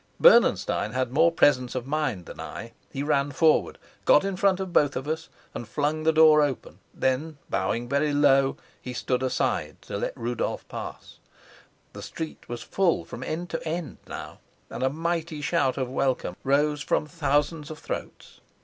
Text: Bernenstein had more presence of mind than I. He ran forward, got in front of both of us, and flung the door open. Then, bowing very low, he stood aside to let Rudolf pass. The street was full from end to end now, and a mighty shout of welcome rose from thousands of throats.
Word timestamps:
Bernenstein 0.19 0.93
had 0.93 1.11
more 1.13 1.31
presence 1.31 1.75
of 1.75 1.85
mind 1.85 2.25
than 2.25 2.39
I. 2.39 2.73
He 2.91 3.03
ran 3.03 3.29
forward, 3.31 3.77
got 4.03 4.23
in 4.23 4.35
front 4.35 4.59
of 4.59 4.73
both 4.73 4.95
of 4.95 5.07
us, 5.07 5.29
and 5.53 5.67
flung 5.67 6.01
the 6.01 6.11
door 6.11 6.41
open. 6.41 6.79
Then, 6.91 7.37
bowing 7.51 7.87
very 7.87 8.11
low, 8.11 8.57
he 8.81 8.93
stood 8.93 9.21
aside 9.21 9.79
to 9.83 9.97
let 9.99 10.17
Rudolf 10.17 10.67
pass. 10.67 11.19
The 11.93 12.01
street 12.01 12.49
was 12.49 12.63
full 12.63 13.05
from 13.05 13.21
end 13.21 13.51
to 13.51 13.63
end 13.63 13.97
now, 14.07 14.39
and 14.71 14.81
a 14.81 14.89
mighty 14.89 15.39
shout 15.39 15.77
of 15.77 15.87
welcome 15.87 16.35
rose 16.43 16.81
from 16.81 17.05
thousands 17.05 17.69
of 17.69 17.77
throats. 17.77 18.39